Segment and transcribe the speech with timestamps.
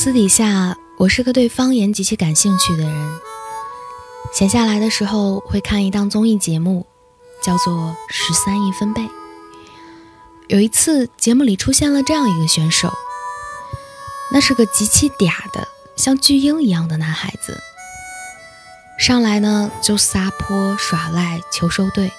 [0.00, 3.20] 私底下，我是个对方言极其感兴趣的人。
[4.32, 6.86] 闲下来的时候，会看一档综艺节目，
[7.42, 7.74] 叫做
[8.08, 9.02] 《十三亿分贝》。
[10.46, 12.92] 有一次，节目里出现了这样一个选手，
[14.30, 15.66] 那是个极其嗲的，
[15.96, 17.60] 像巨婴一样的男孩子。
[19.00, 22.12] 上来呢，就撒泼耍赖求收队，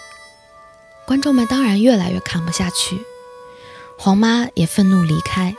[1.07, 3.05] 观众们当然越来越看不下去，
[3.97, 5.55] 黄妈也愤怒离开。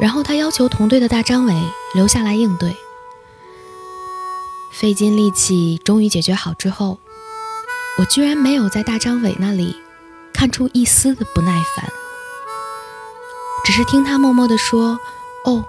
[0.00, 1.54] 然后他要求同队的大张伟
[1.94, 2.76] 留下来应对。
[4.72, 6.98] 费尽力气，终于解决好之后，
[7.98, 9.80] 我居然没有在大张伟那里
[10.32, 11.92] 看出一丝的不耐烦，
[13.64, 14.98] 只是听他默默地说
[15.46, 15.64] ：“哦，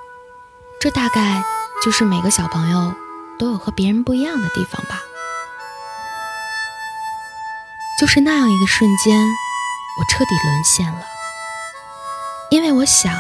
[0.81, 1.43] 这大概
[1.83, 2.93] 就是每个小朋友
[3.37, 4.99] 都有和别人不一样的地方吧。”
[8.01, 11.01] 就是那样一个瞬间，我彻底沦陷了，
[12.49, 13.13] 因为我想。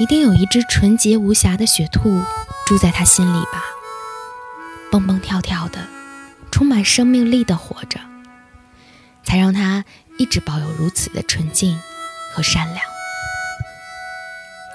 [0.00, 2.22] 一定有一只纯洁无瑕的雪兔
[2.64, 3.62] 住在他心里吧，
[4.90, 5.86] 蹦蹦跳跳的，
[6.50, 8.00] 充满生命力的活着，
[9.22, 9.84] 才让他
[10.16, 11.78] 一直保有如此的纯净
[12.32, 12.82] 和善良。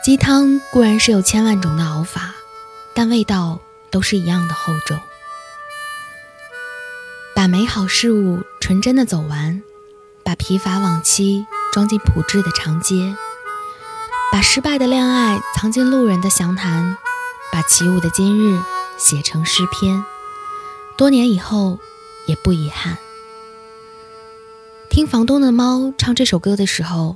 [0.04, 2.36] 鸡汤固然是有千万种的熬法，
[2.94, 5.00] 但味道都是一样的厚重。
[7.34, 9.64] 把美好事物纯真的走完，
[10.24, 13.16] 把疲乏往期装进朴质的长街。
[14.36, 16.98] 把失败的恋爱藏进路人的详谈，
[17.54, 18.62] 把起舞的今日
[18.98, 20.04] 写成诗篇，
[20.98, 21.80] 多年以后
[22.28, 22.98] 也不遗憾。
[24.90, 27.16] 听房东的猫唱这首歌的时候，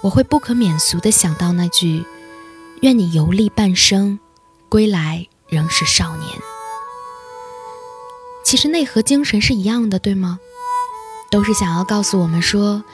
[0.00, 2.04] 我会不可免俗地想到那句
[2.82, 4.20] ：“愿你游历半生，
[4.68, 6.28] 归来仍是少年。”
[8.46, 10.38] 其实内核精神是一样的，对吗？
[11.32, 12.84] 都是想要告诉我们说，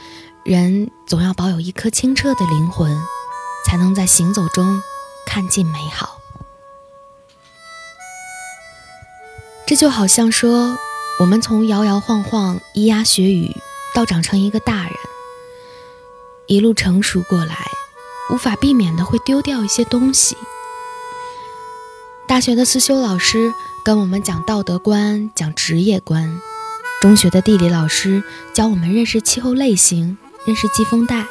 [0.45, 2.99] 人总要保有一颗清澈的灵魂。
[3.65, 4.83] 才能在行走中
[5.27, 6.21] 看尽美好。
[9.67, 10.79] 这就好像说，
[11.21, 13.55] 我们从摇摇晃晃、咿呀学语
[13.95, 14.95] 到长成一个大人，
[16.47, 17.71] 一路成熟过来，
[18.31, 20.37] 无法避免的会丢掉一些东西。
[22.27, 23.53] 大学的思修老师
[23.85, 26.41] 跟我们讲道德观、讲职业观；
[27.01, 28.23] 中学的地理老师
[28.55, 30.17] 教我们认识气候类型、
[30.47, 31.27] 认识季风带。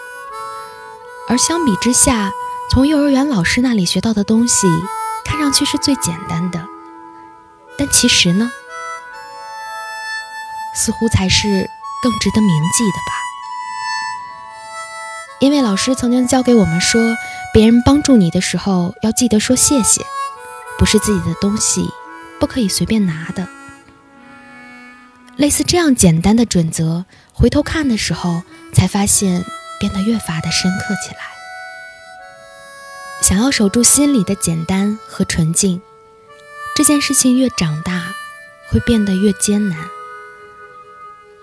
[1.29, 2.31] 而相比之下，
[2.71, 4.67] 从幼儿园老师那里学到的东西，
[5.25, 6.65] 看上去是最简单的，
[7.77, 8.49] 但其实呢，
[10.73, 11.69] 似乎才是
[12.01, 13.13] 更值得铭记的吧。
[15.39, 17.15] 因为老师曾经教给我们说，
[17.53, 20.05] 别人帮助你的时候要记得说谢谢，
[20.79, 21.91] 不是自己的东西
[22.39, 23.47] 不可以随便拿的。
[25.35, 29.45] 类似这样简单的准则，回头看的时候才发现。
[29.79, 31.21] 变得越发的深刻起来。
[33.21, 35.81] 想要守住心里的简单和纯净，
[36.75, 38.15] 这件事情越长大，
[38.69, 39.89] 会变得越艰难。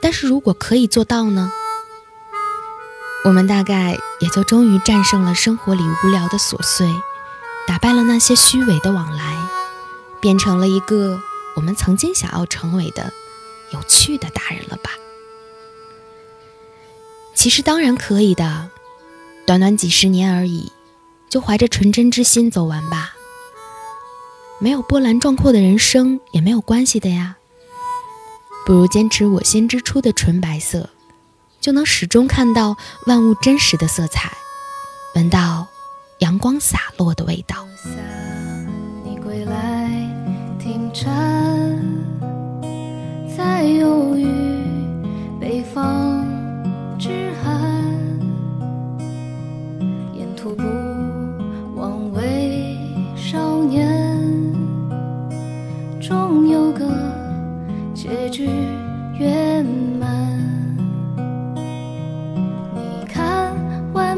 [0.01, 1.51] 但是如果可以做到呢？
[3.25, 6.87] 我们大概也就终于战胜了生活里无聊的琐碎，
[7.67, 9.37] 打败了那些虚伪的往来，
[10.21, 11.21] 变成了一个
[11.57, 13.13] 我们曾经想要成为的
[13.71, 14.91] 有趣的大人了吧？
[17.35, 18.71] 其实当然可以的，
[19.47, 20.73] 短短几十年而已，
[21.29, 23.15] 就怀着纯真之心走完吧。
[24.59, 27.37] 没有波澜壮阔的人生也没有关系的呀。
[28.65, 30.89] 不如坚持我心之初的纯白色，
[31.61, 34.33] 就能始终看到万物真实的色彩，
[35.15, 35.67] 闻到
[36.21, 37.67] 阳光洒落的味道。
[39.05, 39.91] 你归来
[40.59, 40.91] 停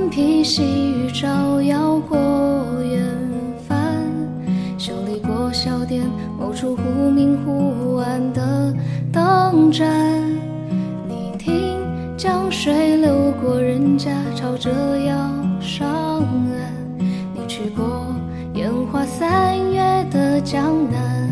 [0.08, 0.62] 披细
[0.93, 2.17] 雨照耀过
[2.82, 3.05] 远
[3.69, 3.79] 帆，
[4.79, 6.03] 修理过小店
[6.38, 8.75] 某处忽明忽暗的
[9.12, 9.87] 灯盏。
[11.08, 11.79] 你听
[12.17, 15.14] 江水流过人家，朝着要
[15.61, 15.87] 上
[16.19, 16.73] 岸。
[17.35, 18.06] 你去过
[18.55, 21.29] 烟花三月的江南。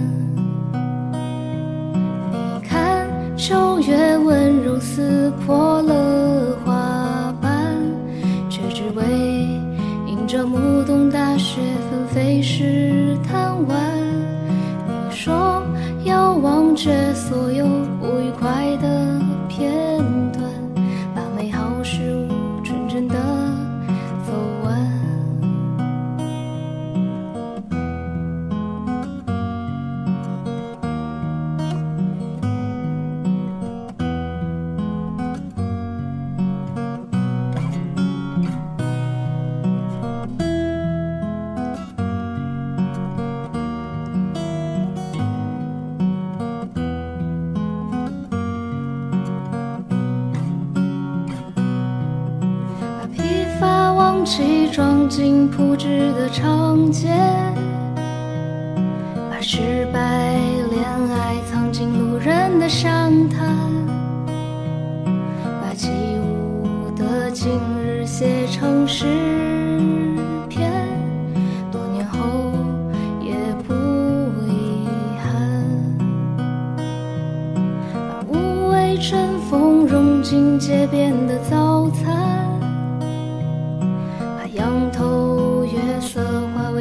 [2.32, 6.24] 你看秋月温柔撕破了
[10.44, 11.58] 着暮冬大雪
[11.91, 13.79] 纷飞时贪玩。
[14.87, 15.62] 你说
[16.05, 17.67] 要忘却所有
[17.99, 19.19] 不愉快的
[19.49, 19.94] 片
[54.36, 57.08] 西装进铺纸的长街，
[59.31, 60.00] 把失败
[60.72, 60.82] 恋
[61.12, 63.46] 爱藏进路人的详谈，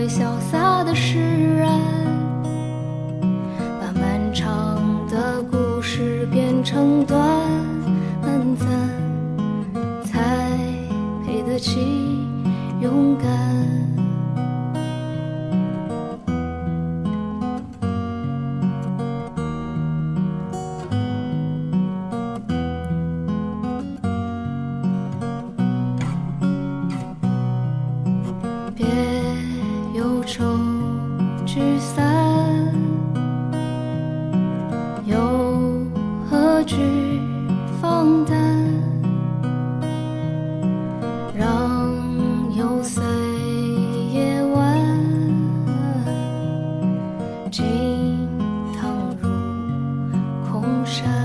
[0.06, 1.80] 最潇洒的释然，
[3.80, 4.76] 把漫长
[5.08, 7.18] 的故事变成短
[8.58, 8.68] 暂，
[10.04, 10.50] 才
[11.26, 11.80] 配得起
[12.82, 13.83] 勇敢。
[37.82, 38.36] 放胆
[41.38, 41.92] 让
[42.56, 43.04] 有岁
[44.14, 44.80] 夜晚
[47.52, 47.66] 静
[48.80, 48.92] 躺
[49.22, 49.30] 入
[50.52, 51.23] 空山。